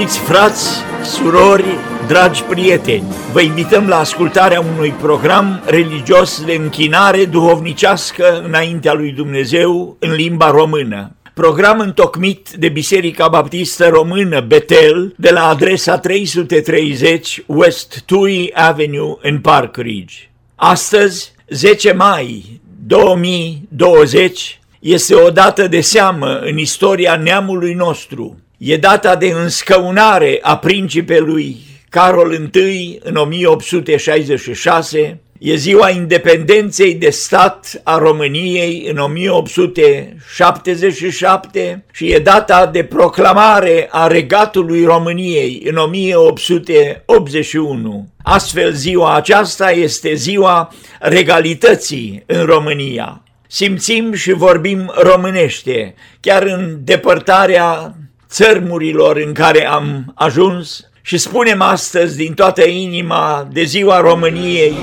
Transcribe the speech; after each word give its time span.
Iubiți 0.00 0.18
frați, 0.18 0.68
surori, 1.04 1.64
dragi 2.06 2.42
prieteni, 2.42 3.04
vă 3.32 3.40
invităm 3.40 3.88
la 3.88 3.98
ascultarea 3.98 4.60
unui 4.60 4.90
program 4.90 5.62
religios 5.66 6.44
de 6.44 6.52
închinare 6.52 7.24
duhovnicească 7.24 8.42
înaintea 8.46 8.92
lui 8.92 9.12
Dumnezeu 9.12 9.96
în 9.98 10.12
limba 10.12 10.50
română. 10.50 11.16
Program 11.34 11.78
întocmit 11.78 12.50
de 12.58 12.68
Biserica 12.68 13.28
Baptistă 13.28 13.88
Română 13.88 14.40
Betel 14.40 15.14
de 15.16 15.30
la 15.30 15.48
adresa 15.48 15.98
330 15.98 17.42
West 17.46 18.02
Tui 18.06 18.50
Avenue 18.54 19.16
în 19.22 19.38
Park 19.38 19.76
Ridge. 19.76 20.16
Astăzi, 20.54 21.32
10 21.48 21.92
mai 21.92 22.60
2020, 22.86 24.60
este 24.78 25.14
o 25.14 25.30
dată 25.30 25.68
de 25.68 25.80
seamă 25.80 26.38
în 26.38 26.58
istoria 26.58 27.16
neamului 27.16 27.74
nostru. 27.74 28.38
E 28.62 28.76
data 28.76 29.16
de 29.16 29.26
înscăunare 29.26 30.38
a 30.42 30.58
principelui 30.58 31.56
Carol 31.88 32.50
I 32.54 32.98
în 33.02 33.16
1866, 33.16 35.20
e 35.38 35.54
ziua 35.54 35.90
independenței 35.90 36.94
de 36.94 37.10
stat 37.10 37.80
a 37.84 37.98
României 37.98 38.86
în 38.90 38.98
1877 38.98 41.84
și 41.92 42.12
e 42.12 42.18
data 42.18 42.66
de 42.66 42.84
proclamare 42.84 43.88
a 43.90 44.06
regatului 44.06 44.84
României 44.84 45.62
în 45.66 45.76
1881. 45.76 48.08
Astfel, 48.22 48.72
ziua 48.72 49.14
aceasta 49.14 49.70
este 49.70 50.14
ziua 50.14 50.74
regalității 50.98 52.22
în 52.26 52.44
România. 52.44 53.22
Simțim 53.46 54.12
și 54.12 54.32
vorbim 54.32 54.92
românește, 54.94 55.94
chiar 56.20 56.42
în 56.42 56.78
depărtarea 56.84 57.94
țărmurilor 58.30 59.16
în 59.16 59.32
care 59.32 59.66
am 59.66 60.12
ajuns 60.14 60.90
și 61.02 61.18
spunem 61.18 61.62
astăzi 61.62 62.16
din 62.16 62.34
toată 62.34 62.64
inima 62.64 63.48
de 63.52 63.62
ziua 63.62 64.00
României, 64.00 64.74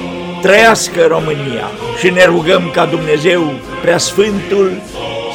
trăiască 0.41 1.05
România 1.07 1.71
și 1.99 2.09
ne 2.09 2.25
rugăm 2.25 2.71
ca 2.73 2.85
Dumnezeu 2.85 3.53
Preasfântul 3.81 4.71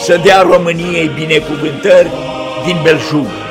să 0.05 0.20
dea 0.24 0.42
României 0.42 1.10
binecuvântări 1.14 2.10
din 2.64 2.77
belșug. 2.83 3.41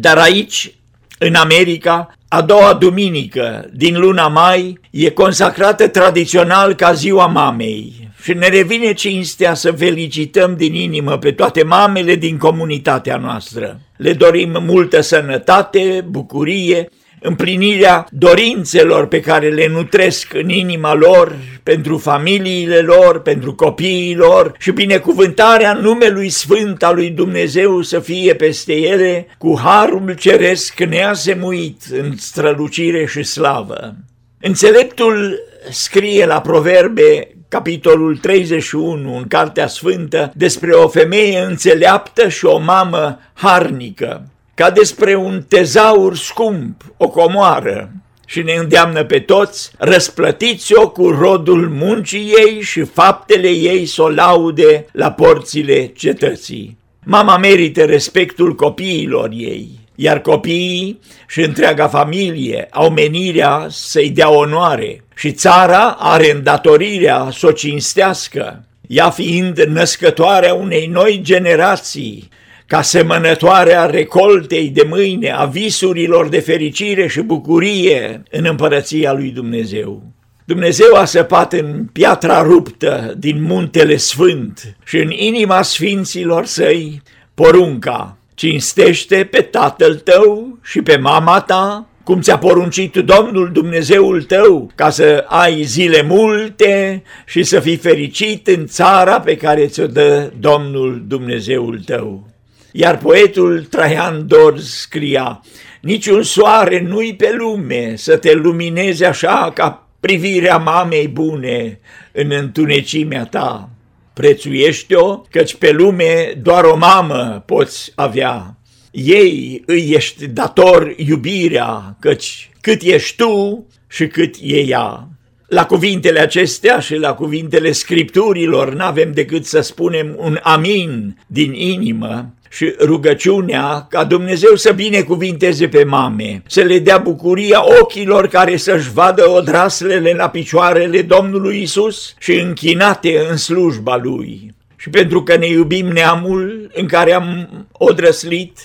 Dar 0.00 0.18
aici, 0.18 0.77
în 1.18 1.34
America, 1.34 2.14
a 2.28 2.42
doua 2.42 2.74
duminică 2.74 3.70
din 3.72 3.98
luna 3.98 4.28
mai 4.28 4.80
e 4.90 5.10
consacrată 5.10 5.88
tradițional 5.88 6.74
ca 6.74 6.92
ziua 6.92 7.26
mamei 7.26 8.08
și 8.22 8.32
ne 8.32 8.48
revine 8.48 8.92
cinstea 8.92 9.54
să 9.54 9.72
felicităm 9.72 10.54
din 10.56 10.74
inimă 10.74 11.18
pe 11.18 11.32
toate 11.32 11.62
mamele 11.62 12.14
din 12.14 12.36
comunitatea 12.36 13.16
noastră. 13.16 13.80
Le 13.96 14.12
dorim 14.12 14.56
multă 14.66 15.00
sănătate, 15.00 16.04
bucurie 16.08 16.88
împlinirea 17.20 18.06
dorințelor 18.10 19.06
pe 19.06 19.20
care 19.20 19.48
le 19.48 19.68
nutresc 19.68 20.34
în 20.34 20.48
inima 20.48 20.94
lor, 20.94 21.36
pentru 21.62 21.98
familiile 21.98 22.78
lor, 22.78 23.20
pentru 23.22 23.54
copiii 23.54 24.16
lor 24.16 24.54
și 24.58 24.70
binecuvântarea 24.70 25.72
numelui 25.72 26.28
sfânt 26.28 26.82
al 26.82 26.94
lui 26.94 27.10
Dumnezeu 27.10 27.82
să 27.82 28.00
fie 28.00 28.34
peste 28.34 28.72
ele 28.72 29.26
cu 29.38 29.58
harul 29.62 30.14
ceresc 30.18 30.80
neasemuit 30.80 31.82
în 31.90 32.16
strălucire 32.16 33.06
și 33.06 33.22
slavă. 33.22 33.94
Înțeleptul 34.40 35.38
scrie 35.70 36.26
la 36.26 36.40
proverbe 36.40 37.28
capitolul 37.48 38.16
31 38.16 39.16
în 39.16 39.26
Cartea 39.28 39.66
Sfântă 39.66 40.32
despre 40.34 40.70
o 40.72 40.88
femeie 40.88 41.38
înțeleaptă 41.38 42.28
și 42.28 42.44
o 42.44 42.58
mamă 42.58 43.18
harnică 43.32 44.30
ca 44.58 44.70
despre 44.70 45.14
un 45.14 45.42
tezaur 45.48 46.16
scump, 46.16 46.84
o 46.96 47.08
comoară, 47.08 47.90
și 48.26 48.42
ne 48.42 48.52
îndeamnă 48.52 49.04
pe 49.04 49.18
toți, 49.18 49.70
răsplătiți-o 49.76 50.88
cu 50.88 51.08
rodul 51.08 51.68
muncii 51.68 52.32
ei 52.36 52.62
și 52.62 52.80
faptele 52.82 53.48
ei 53.48 53.86
să 53.86 54.02
o 54.02 54.08
laude 54.08 54.86
la 54.92 55.12
porțile 55.12 55.86
cetății. 55.86 56.76
Mama 57.04 57.36
merită 57.36 57.84
respectul 57.84 58.54
copiilor 58.54 59.30
ei, 59.32 59.68
iar 59.94 60.20
copiii 60.20 61.00
și 61.28 61.40
întreaga 61.40 61.88
familie 61.88 62.68
au 62.70 62.90
menirea 62.90 63.66
să-i 63.70 64.10
dea 64.10 64.30
onoare 64.30 65.04
și 65.14 65.32
țara 65.32 65.96
are 65.98 66.30
îndatorirea 66.30 67.28
să 67.32 67.46
o 67.46 67.50
cinstească, 67.50 68.64
ea 68.86 69.10
fiind 69.10 69.58
născătoarea 69.58 70.54
unei 70.54 70.86
noi 70.86 71.20
generații 71.22 72.28
ca 72.68 72.82
semănătoarea 72.82 73.86
recoltei 73.86 74.68
de 74.68 74.86
mâine, 74.88 75.30
a 75.30 75.44
visurilor 75.44 76.28
de 76.28 76.40
fericire 76.40 77.06
și 77.06 77.20
bucurie 77.20 78.22
în 78.30 78.44
împărăția 78.44 79.12
lui 79.12 79.30
Dumnezeu. 79.30 80.02
Dumnezeu 80.44 80.94
a 80.94 81.04
săpat 81.04 81.52
în 81.52 81.86
piatra 81.92 82.42
ruptă 82.42 83.14
din 83.18 83.42
muntele 83.42 83.96
sfânt 83.96 84.76
și 84.84 84.96
în 84.96 85.10
inima 85.10 85.62
sfinților 85.62 86.44
săi 86.44 87.02
porunca, 87.34 88.16
cinstește 88.34 89.28
pe 89.30 89.40
tatăl 89.40 89.94
tău 89.94 90.58
și 90.62 90.82
pe 90.82 90.96
mama 90.96 91.40
ta, 91.40 91.88
cum 92.04 92.20
ți-a 92.20 92.38
poruncit 92.38 92.96
Domnul 92.96 93.50
Dumnezeul 93.52 94.22
tău, 94.22 94.70
ca 94.74 94.90
să 94.90 95.24
ai 95.28 95.62
zile 95.62 96.02
multe 96.02 97.02
și 97.26 97.42
să 97.42 97.60
fii 97.60 97.76
fericit 97.76 98.46
în 98.46 98.66
țara 98.66 99.20
pe 99.20 99.36
care 99.36 99.66
ți-o 99.66 99.86
dă 99.86 100.32
Domnul 100.38 101.04
Dumnezeul 101.06 101.80
tău. 101.84 102.36
Iar 102.72 102.98
poetul 102.98 103.64
Traian 103.64 104.26
Dor 104.26 104.58
scria, 104.58 105.40
niciun 105.80 106.22
soare 106.22 106.80
nu-i 106.80 107.14
pe 107.14 107.34
lume 107.36 107.96
să 107.96 108.16
te 108.16 108.34
lumineze 108.34 109.06
așa 109.06 109.50
ca 109.54 109.88
privirea 110.00 110.56
mamei 110.56 111.08
bune 111.08 111.80
în 112.12 112.30
întunecimea 112.30 113.24
ta. 113.24 113.68
Prețuiește-o, 114.12 115.16
căci 115.30 115.54
pe 115.54 115.70
lume 115.70 116.32
doar 116.42 116.64
o 116.64 116.76
mamă 116.76 117.42
poți 117.46 117.92
avea. 117.94 118.56
Ei 118.90 119.62
îi 119.66 119.90
ești 119.94 120.26
dator 120.26 120.94
iubirea, 120.96 121.96
căci 122.00 122.50
cât 122.60 122.82
ești 122.82 123.16
tu 123.16 123.66
și 123.88 124.06
cât 124.06 124.34
e 124.40 124.56
ea. 124.56 125.08
La 125.46 125.66
cuvintele 125.66 126.20
acestea 126.20 126.78
și 126.78 126.94
la 126.94 127.14
cuvintele 127.14 127.72
scripturilor 127.72 128.74
n-avem 128.74 129.12
decât 129.12 129.44
să 129.44 129.60
spunem 129.60 130.14
un 130.18 130.38
amin 130.42 131.18
din 131.26 131.52
inimă 131.52 132.34
și 132.50 132.74
rugăciunea 132.80 133.86
ca 133.90 134.04
Dumnezeu 134.04 134.54
să 134.54 134.72
binecuvinteze 134.72 135.68
pe 135.68 135.84
mame, 135.84 136.42
să 136.46 136.60
le 136.60 136.78
dea 136.78 136.98
bucuria 136.98 137.62
ochilor 137.80 138.28
care 138.28 138.56
să-și 138.56 138.92
vadă 138.92 139.30
odraslele 139.30 140.12
la 140.12 140.28
picioarele 140.28 141.02
Domnului 141.02 141.62
Isus 141.62 142.14
și 142.18 142.32
închinate 142.32 143.26
în 143.30 143.36
slujba 143.36 143.96
Lui. 143.96 144.54
Și 144.76 144.90
pentru 144.90 145.22
că 145.22 145.36
ne 145.36 145.46
iubim 145.46 145.86
neamul 145.86 146.70
în 146.74 146.86
care 146.86 147.12
am 147.12 147.48
odrăslit 147.72 148.58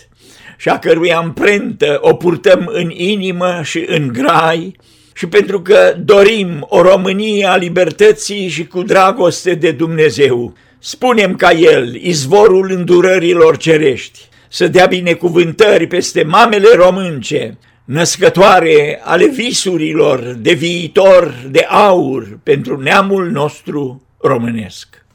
și 0.57 0.69
a 0.69 0.79
cărui 0.79 1.13
amprentă 1.13 1.97
o 2.01 2.13
purtăm 2.13 2.69
în 2.73 2.89
inimă 2.89 3.59
și 3.63 3.83
în 3.87 4.07
grai, 4.07 4.75
și 5.13 5.27
pentru 5.27 5.61
că 5.61 5.95
dorim 5.99 6.65
o 6.69 6.81
Românie 6.81 7.45
a 7.45 7.55
libertății 7.55 8.47
și 8.47 8.65
cu 8.65 8.81
dragoste 8.83 9.53
de 9.53 9.71
Dumnezeu, 9.71 10.53
spunem 10.85 11.35
ca 11.35 11.51
El, 11.51 11.95
izvorul 11.95 12.71
îndurărilor 12.71 13.57
cerești, 13.57 14.19
să 14.49 14.67
dea 14.67 14.85
binecuvântări 14.85 15.87
peste 15.87 16.23
mamele 16.23 16.67
românce, 16.75 17.57
născătoare 17.85 19.01
ale 19.03 19.27
visurilor 19.27 20.19
de 20.19 20.53
viitor 20.53 21.33
de 21.51 21.65
aur 21.69 22.39
pentru 22.43 22.81
neamul 22.81 23.31
nostru 23.31 24.01
românesc. 24.17 25.05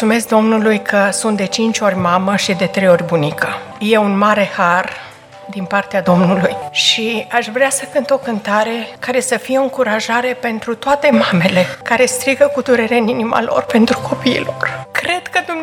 Mulțumesc 0.00 0.28
Domnului 0.28 0.82
că 0.82 1.08
sunt 1.12 1.36
de 1.36 1.46
cinci 1.46 1.78
ori 1.78 1.96
mamă 1.96 2.36
și 2.36 2.52
de 2.52 2.66
trei 2.66 2.88
ori 2.88 3.04
bunică. 3.04 3.48
E 3.78 3.96
un 3.96 4.18
mare 4.18 4.50
har 4.56 4.90
din 5.50 5.64
partea 5.64 6.02
Domnului 6.02 6.56
și 6.70 7.26
aș 7.30 7.46
vrea 7.46 7.70
să 7.70 7.84
cânt 7.92 8.10
o 8.10 8.16
cântare 8.16 8.86
care 8.98 9.20
să 9.20 9.36
fie 9.36 9.58
o 9.58 9.62
încurajare 9.62 10.36
pentru 10.40 10.74
toate 10.74 11.10
mamele 11.10 11.66
care 11.82 12.04
strigă 12.04 12.50
cu 12.54 12.60
durere 12.60 12.96
în 12.96 13.06
inima 13.06 13.42
lor 13.42 13.62
pentru 13.62 13.98
copiilor. 14.08 14.77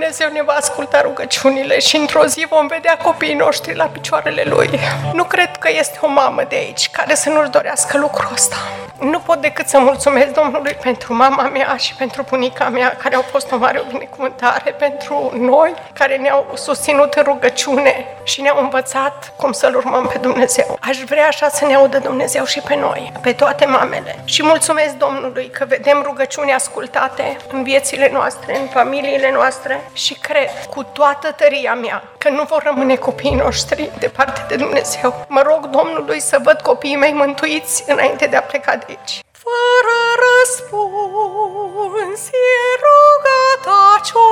Cred 0.06 0.18
că 0.18 0.24
Dumnezeu 0.24 0.44
ne 0.44 0.54
va 0.54 0.60
asculta 0.60 1.02
rugăciunile 1.02 1.80
și 1.80 1.96
într-o 1.96 2.25
zi 2.25 2.46
vom 2.50 2.68
vedea 2.68 2.98
copiii 2.98 3.34
noștri 3.34 3.75
la 3.75 3.86
picioarele 3.86 4.44
Lui. 4.46 4.69
Nu 5.13 5.24
cred 5.24 5.57
că 5.60 5.69
este 5.72 5.98
o 6.02 6.07
mamă 6.07 6.44
de 6.50 6.56
aici 6.56 6.90
care 6.90 7.16
să 7.16 7.30
nu-și 7.30 7.50
dorească 7.50 7.98
lucrul 7.98 8.30
ăsta. 8.34 8.56
Nu 9.00 9.19
pot 9.19 9.42
decât 9.42 9.68
să 9.68 9.80
mulțumesc 9.80 10.28
Domnului 10.28 10.78
pentru 10.81 11.13
mama 11.13 11.44
mea 11.44 11.75
și 11.78 11.94
pentru 11.96 12.25
bunica 12.30 12.69
mea, 12.69 12.98
care 13.02 13.16
au 13.16 13.22
fost 13.22 13.52
o 13.52 13.57
mare 13.57 13.84
binecuvântare 13.88 14.72
pentru 14.72 15.31
noi, 15.36 15.74
care 15.94 16.16
ne-au 16.16 16.52
susținut 16.54 17.13
în 17.13 17.24
rugăciune 17.24 18.06
și 18.24 18.42
ne-au 18.42 18.60
învățat 18.60 19.34
cum 19.36 19.52
să-L 19.52 19.75
urmăm 19.75 20.07
pe 20.07 20.18
Dumnezeu. 20.18 20.78
Aș 20.81 20.98
vrea 20.98 21.28
așa 21.28 21.50
să 21.50 21.66
ne 21.66 21.75
audă 21.75 21.98
Dumnezeu 21.98 22.46
și 22.46 22.60
pe 22.60 22.75
noi, 22.75 23.12
pe 23.22 23.31
toate 23.34 23.66
mamele. 23.66 24.19
Și 24.25 24.44
mulțumesc 24.44 24.94
Domnului 24.94 25.50
că 25.50 25.66
vedem 25.68 26.02
rugăciuni 26.04 26.54
ascultate 26.54 27.38
în 27.52 27.63
viețile 27.63 28.10
noastre, 28.13 28.60
în 28.60 28.68
familiile 28.68 29.31
noastre 29.31 29.90
și 29.95 30.13
cred 30.13 30.65
cu 30.69 30.83
toată 30.83 31.31
tăria 31.31 31.74
mea 31.74 32.03
că 32.18 32.30
nu 32.30 32.44
vor 32.44 32.63
rămâne 32.63 32.95
copiii 32.95 33.36
noștri 33.36 33.92
departe 34.00 34.45
de 34.47 34.56
Dumnezeu. 34.56 35.25
Mă 35.27 35.42
rog 35.42 35.65
Domnului 35.65 36.19
să 36.19 36.39
văd 36.44 36.59
copiii 36.62 36.95
mei 36.95 37.13
mântuiți 37.13 37.83
înainte 37.88 38.25
de 38.25 38.36
a 38.36 38.42
pleca 38.42 38.75
de 38.75 38.86
aici. 38.88 39.19
Fără 39.44 39.97
răspuns 40.25 42.21
e 42.27 42.59
ruga 42.83 43.44
ta 43.63 44.01
ce-o 44.06 44.25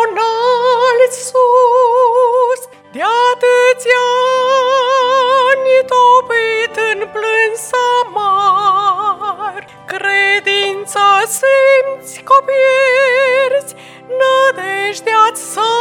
sus, 1.11 2.61
de 2.91 3.01
atâția 3.31 4.05
ani 5.49 5.75
topit 5.91 6.75
în 6.91 6.99
plâns 7.13 7.63
amar, 7.99 9.61
credința 9.93 11.07
simți 11.37 12.15
că 12.27 12.37
pierzi, 12.47 13.73
nădejdea-ți 14.19 15.43
s-a 15.53 15.75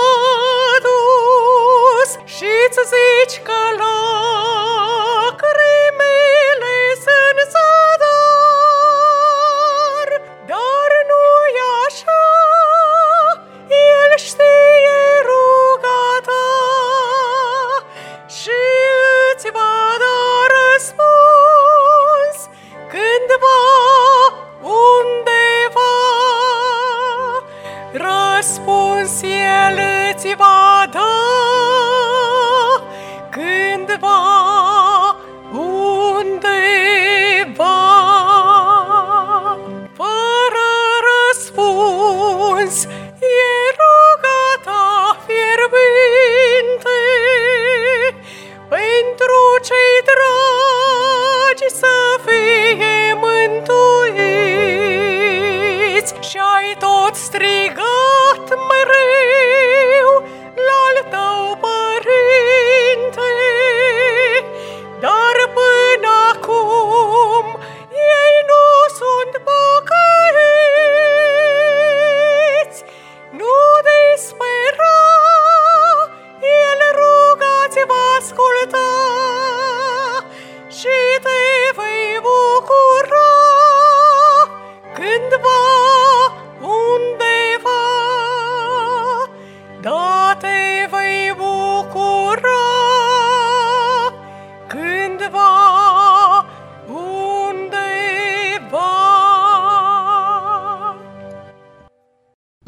dus 0.87 2.11
și-ți 2.35 2.83
zici 2.93 3.37
că 3.47 3.61
lacrimile 3.81 4.23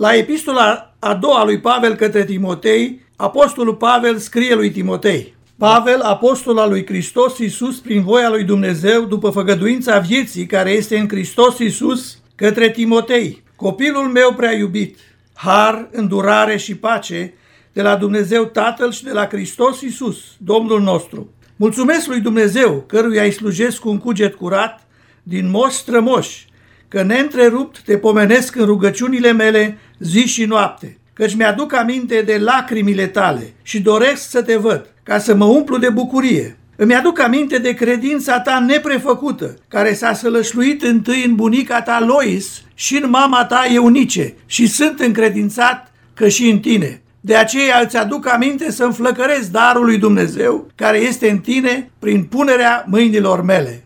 La 0.04 0.14
epistola 0.14 0.94
a 0.98 1.14
doua 1.14 1.44
lui 1.44 1.60
Pavel 1.60 1.94
către 1.94 2.24
Timotei, 2.24 3.00
apostolul 3.16 3.74
Pavel 3.74 4.16
scrie 4.16 4.54
lui 4.54 4.70
Timotei, 4.70 5.34
Pavel, 5.58 6.00
apostol 6.00 6.58
al 6.58 6.68
lui 6.70 6.86
Hristos 6.86 7.38
Iisus 7.38 7.78
prin 7.78 8.02
voia 8.02 8.28
lui 8.28 8.44
Dumnezeu, 8.44 9.04
după 9.04 9.30
făgăduința 9.30 9.98
vieții 9.98 10.46
care 10.46 10.70
este 10.70 10.98
în 10.98 11.08
Hristos 11.08 11.58
Iisus, 11.58 12.18
către 12.34 12.70
Timotei, 12.70 13.42
copilul 13.56 14.08
meu 14.08 14.32
prea 14.32 14.52
iubit, 14.52 14.98
har, 15.34 15.88
îndurare 15.92 16.56
și 16.56 16.76
pace 16.76 17.34
de 17.72 17.82
la 17.82 17.96
Dumnezeu 17.96 18.44
Tatăl 18.44 18.92
și 18.92 19.04
de 19.04 19.12
la 19.12 19.26
Hristos 19.26 19.80
Iisus, 19.80 20.16
Domnul 20.38 20.80
nostru. 20.80 21.30
Mulțumesc 21.56 22.06
lui 22.06 22.20
Dumnezeu, 22.20 22.84
căruia 22.86 23.22
îi 23.22 23.32
slujesc 23.32 23.78
cu 23.78 23.88
un 23.88 23.98
cuget 23.98 24.34
curat, 24.34 24.86
din 25.22 25.50
moș 25.50 25.72
strămoși, 25.72 26.46
că 26.88 27.02
neîntrerupt 27.02 27.80
te 27.80 27.98
pomenesc 27.98 28.56
în 28.56 28.64
rugăciunile 28.64 29.32
mele 29.32 29.78
zi 29.98 30.26
și 30.26 30.44
noapte, 30.44 30.98
căci 31.12 31.34
mi-aduc 31.34 31.74
aminte 31.74 32.22
de 32.22 32.38
lacrimile 32.38 33.06
tale 33.06 33.52
și 33.62 33.80
doresc 33.80 34.30
să 34.30 34.42
te 34.42 34.56
văd, 34.56 34.86
ca 35.02 35.18
să 35.18 35.34
mă 35.34 35.44
umplu 35.44 35.78
de 35.78 35.88
bucurie. 35.88 36.56
Îmi 36.76 36.94
aduc 36.94 37.20
aminte 37.20 37.58
de 37.58 37.74
credința 37.74 38.40
ta 38.40 38.58
neprefăcută, 38.58 39.56
care 39.68 39.94
s-a 39.94 40.14
sălășluit 40.14 40.82
întâi 40.82 41.24
în 41.24 41.34
bunica 41.34 41.82
ta 41.82 42.00
Lois 42.00 42.62
și 42.74 42.96
în 43.02 43.10
mama 43.10 43.44
ta 43.44 43.64
Eunice 43.68 44.34
și 44.46 44.66
sunt 44.66 45.00
încredințat 45.00 45.92
că 46.14 46.28
și 46.28 46.48
în 46.48 46.58
tine. 46.58 47.02
De 47.20 47.36
aceea 47.36 47.80
îți 47.84 47.96
aduc 47.96 48.28
aminte 48.28 48.70
să 48.70 48.84
înflăcăresc 48.84 49.50
darul 49.50 49.84
lui 49.84 49.98
Dumnezeu 49.98 50.70
care 50.74 50.98
este 50.98 51.30
în 51.30 51.38
tine 51.38 51.90
prin 51.98 52.24
punerea 52.24 52.84
mâinilor 52.86 53.42
mele. 53.42 53.83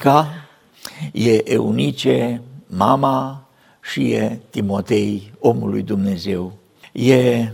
Bunica, 0.00 0.28
e 1.12 1.52
Eunice, 1.52 2.42
mama 2.66 3.48
și 3.82 4.10
e 4.10 4.40
Timotei, 4.50 5.32
omul 5.38 5.70
lui 5.70 5.82
Dumnezeu. 5.82 6.52
E 6.92 7.48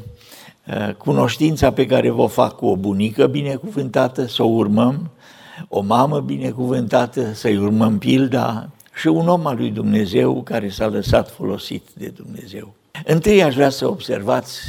cunoștința 0.98 1.72
pe 1.72 1.86
care 1.86 2.10
vă 2.10 2.26
fac 2.26 2.56
cu 2.56 2.66
o 2.66 2.76
bunică 2.76 3.26
binecuvântată, 3.26 4.26
să 4.26 4.42
o 4.42 4.46
urmăm, 4.46 5.10
o 5.68 5.80
mamă 5.80 6.20
binecuvântată, 6.20 7.32
să-i 7.32 7.56
urmăm 7.56 7.98
pilda 7.98 8.70
și 8.94 9.06
un 9.06 9.28
om 9.28 9.46
al 9.46 9.56
lui 9.56 9.70
Dumnezeu 9.70 10.42
care 10.42 10.68
s-a 10.68 10.86
lăsat 10.86 11.30
folosit 11.30 11.82
de 11.94 12.12
Dumnezeu. 12.16 12.74
Întâi 13.04 13.42
aș 13.42 13.54
vrea 13.54 13.70
să 13.70 13.88
observați 13.88 14.60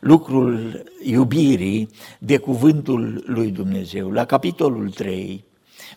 lucrul 0.00 0.82
iubirii 1.02 1.88
de 2.18 2.36
cuvântul 2.36 3.24
lui 3.26 3.50
Dumnezeu. 3.50 4.10
La 4.10 4.24
capitolul 4.24 4.90
3, 4.90 5.44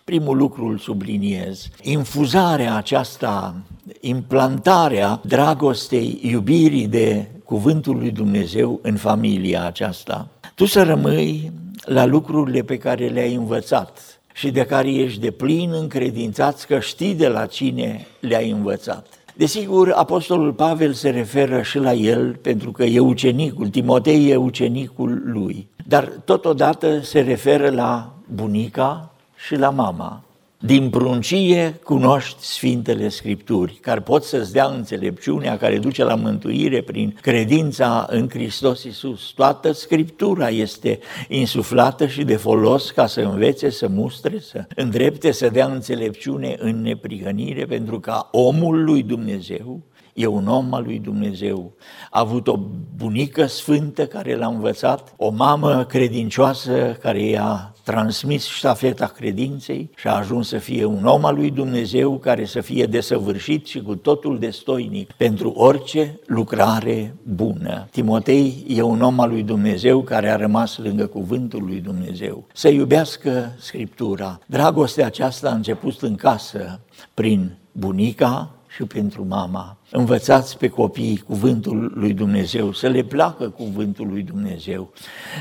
primul 0.04 0.38
lucru 0.38 0.66
îl 0.66 0.78
subliniez, 0.78 1.68
infuzarea 1.82 2.76
aceasta, 2.76 3.56
implantarea 4.00 5.22
dragostei, 5.26 6.20
iubirii 6.22 6.88
de 6.88 7.30
cuvântul 7.44 7.98
lui 7.98 8.12
Dumnezeu 8.12 8.80
în 8.82 8.96
familia 8.96 9.66
aceasta. 9.66 10.28
Tu 10.56 10.66
să 10.66 10.84
rămâi 10.84 11.52
la 11.86 12.06
lucrurile 12.06 12.62
pe 12.62 12.78
care 12.78 13.08
le-ai 13.08 13.34
învățat 13.34 14.20
și 14.34 14.52
de 14.52 14.66
care 14.66 14.94
ești 14.94 15.20
de 15.20 15.32
plin 15.32 15.72
încredințat 15.74 16.64
că 16.64 16.80
știi 16.80 17.16
de 17.16 17.28
la 17.28 17.46
cine 17.46 18.08
le-ai 18.20 18.50
învățat. 18.50 19.08
Desigur, 19.38 19.92
Apostolul 19.92 20.54
Pavel 20.54 20.94
se 20.94 21.10
referă 21.10 21.62
și 21.62 21.78
la 21.78 21.94
el 21.94 22.36
pentru 22.36 22.72
că 22.72 22.84
e 22.84 23.00
ucenicul, 23.00 23.68
Timotei 23.68 24.30
e 24.30 24.36
ucenicul 24.36 25.22
lui, 25.26 25.68
dar 25.88 26.04
totodată 26.26 27.00
se 27.02 27.20
referă 27.20 27.70
la 27.70 28.14
bunica 28.34 29.15
și 29.46 29.56
la 29.56 29.70
mama. 29.70 30.24
Din 30.60 30.90
pruncie 30.90 31.80
cunoști 31.84 32.44
Sfintele 32.44 33.10
Scripturi, 33.10 33.74
care 33.74 34.00
pot 34.00 34.24
să-ți 34.24 34.52
dea 34.52 34.66
înțelepciunea 34.66 35.58
care 35.58 35.78
duce 35.78 36.04
la 36.04 36.16
mântuire 36.16 36.82
prin 36.82 37.18
credința 37.22 38.06
în 38.10 38.30
Hristos 38.30 38.84
Iisus. 38.84 39.32
Toată 39.36 39.72
Scriptura 39.72 40.50
este 40.50 41.00
insuflată 41.28 42.08
și 42.08 42.24
de 42.24 42.36
folos 42.36 42.92
ca 42.92 43.06
să 43.06 43.22
învețe, 43.22 43.70
să 43.70 43.88
mustre, 43.88 44.40
să 44.40 44.66
îndrepte, 44.76 45.32
să 45.32 45.50
dea 45.50 45.66
înțelepciune 45.66 46.56
în 46.60 46.82
neprihănire, 46.82 47.66
pentru 47.66 48.00
ca 48.00 48.30
omul 48.32 48.84
lui 48.84 49.04
Dumnezeu 49.04 49.82
e 50.14 50.26
un 50.26 50.48
om 50.48 50.74
al 50.74 50.84
lui 50.84 51.00
Dumnezeu. 51.00 51.74
A 52.10 52.20
avut 52.20 52.48
o 52.48 52.60
bunică 52.96 53.46
sfântă 53.46 54.08
care 54.08 54.36
l-a 54.36 54.48
învățat, 54.48 55.14
o 55.18 55.30
mamă 55.30 55.84
credincioasă 55.84 56.98
care 57.02 57.22
i-a 57.22 57.75
transmis 57.86 58.46
ștafeta 58.46 59.06
credinței 59.06 59.90
și 59.96 60.08
a 60.08 60.16
ajuns 60.16 60.48
să 60.48 60.58
fie 60.58 60.86
un 60.86 61.06
om 61.06 61.26
al 61.26 61.36
lui 61.36 61.52
Dumnezeu 61.52 62.18
care 62.18 62.46
să 62.46 62.62
fie 62.62 62.86
desăvârșit 62.86 63.66
și 63.66 63.82
cu 63.82 63.96
totul 63.96 64.40
destoinic 64.40 65.12
pentru 65.12 65.50
orice 65.50 66.20
lucrare 66.26 67.16
bună. 67.24 67.88
Timotei 67.92 68.66
e 68.68 68.82
un 68.82 69.02
om 69.02 69.20
al 69.20 69.30
lui 69.30 69.44
Dumnezeu 69.44 70.02
care 70.02 70.30
a 70.30 70.36
rămas 70.36 70.78
lângă 70.78 71.06
cuvântul 71.06 71.64
lui 71.64 71.80
Dumnezeu. 71.80 72.48
Să 72.54 72.70
iubească 72.70 73.56
Scriptura. 73.58 74.40
Dragostea 74.46 75.06
aceasta 75.06 75.50
a 75.50 75.54
început 75.54 76.02
în 76.02 76.16
casă 76.16 76.80
prin 77.14 77.58
bunica 77.72 78.50
și 78.76 78.84
pentru 78.84 79.26
mama. 79.28 79.78
Învățați 79.98 80.58
pe 80.58 80.68
copii 80.68 81.24
cuvântul 81.28 81.92
lui 81.96 82.14
Dumnezeu, 82.14 82.74
să 82.74 82.88
le 82.88 83.04
placă 83.04 83.50
cuvântul 83.50 84.08
lui 84.08 84.22
Dumnezeu, 84.22 84.92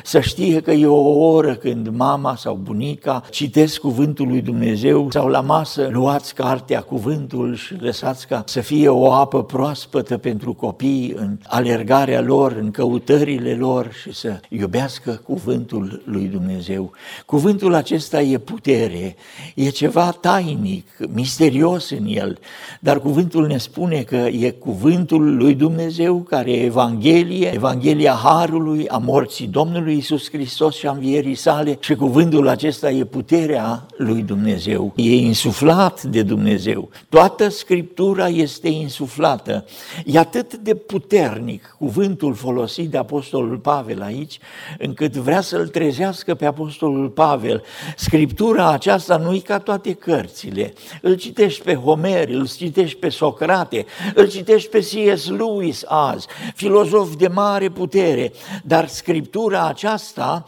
să 0.05 0.21
știe 0.21 0.61
că 0.61 0.71
e 0.71 0.87
o 0.87 1.27
oră 1.33 1.55
când 1.55 1.89
mama 1.89 2.37
sau 2.37 2.55
bunica 2.63 3.23
citesc 3.31 3.81
cuvântul 3.81 4.29
lui 4.29 4.41
Dumnezeu 4.41 5.11
sau 5.11 5.29
la 5.29 5.41
masă 5.41 5.89
luați 5.93 6.35
cartea, 6.35 6.81
cuvântul 6.81 7.55
și 7.55 7.75
lăsați 7.81 8.27
ca 8.27 8.43
să 8.47 8.61
fie 8.61 8.89
o 8.89 9.13
apă 9.13 9.45
proaspătă 9.45 10.19
pentru 10.19 10.53
copii 10.53 11.15
în 11.17 11.39
alergarea 11.47 12.21
lor, 12.21 12.53
în 12.53 12.71
căutările 12.71 13.55
lor 13.55 13.93
și 13.93 14.13
să 14.13 14.41
iubească 14.49 15.21
cuvântul 15.25 16.03
lui 16.05 16.25
Dumnezeu. 16.25 16.93
Cuvântul 17.27 17.75
acesta 17.75 18.21
e 18.21 18.39
putere, 18.39 19.17
e 19.55 19.69
ceva 19.69 20.11
tainic, 20.11 20.87
misterios 21.09 21.91
în 21.91 22.07
el, 22.07 22.39
dar 22.81 23.01
cuvântul 23.01 23.47
ne 23.47 23.59
spune 23.59 24.03
că 24.03 24.17
e 24.17 24.44
cuvântul 24.51 25.37
lui 25.37 25.55
Dumnezeu, 25.55 26.17
care 26.19 26.53
e 26.53 26.65
Evanghelie, 26.65 27.55
Evanghelia 27.55 28.13
Harului, 28.13 28.89
a 28.89 28.99
morții 28.99 29.47
Domnului 29.47 29.97
Isus 29.97 30.31
Hristos 30.31 30.77
și 30.77 30.87
a 30.87 30.91
învierii 30.91 31.35
sale 31.35 31.77
și 31.81 31.95
cuvântul 31.95 32.49
acesta 32.49 32.91
e 32.91 33.05
puterea 33.05 33.87
lui 33.97 34.23
Dumnezeu, 34.23 34.93
e 34.97 35.17
insuflat 35.17 36.03
de 36.03 36.23
Dumnezeu. 36.23 36.89
Toată 37.09 37.49
Scriptura 37.49 38.29
este 38.29 38.69
insuflată. 38.69 39.65
E 40.05 40.19
atât 40.19 40.57
de 40.57 40.75
puternic 40.75 41.75
cuvântul 41.79 42.35
folosit 42.35 42.91
de 42.91 42.97
Apostolul 42.97 43.57
Pavel 43.57 44.03
aici, 44.03 44.39
încât 44.79 45.17
vrea 45.17 45.41
să-l 45.41 45.69
trezească 45.69 46.35
pe 46.35 46.47
Apostolul 46.47 47.09
Pavel. 47.09 47.63
Scriptura 47.97 48.71
aceasta 48.71 49.17
nu 49.17 49.35
e 49.35 49.39
ca 49.39 49.59
toate 49.59 49.93
cărțile. 49.93 50.73
Îl 51.03 51.15
citești 51.15 51.63
pe 51.63 51.75
Homer, 51.75 52.29
îl 52.29 52.49
citești 52.49 52.99
pe 52.99 53.09
Socrate, 53.09 53.85
îl 54.25 54.31
citești 54.31 54.69
pe 54.69 54.79
C.S. 54.79 55.29
Lewis 55.29 55.83
azi, 55.87 56.27
filozof 56.55 57.17
de 57.17 57.29
mare 57.29 57.69
putere, 57.69 58.33
dar 58.63 58.89
scriptura 58.89 59.67
aceasta 59.67 60.45